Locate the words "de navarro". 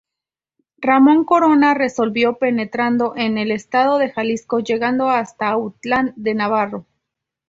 6.15-6.87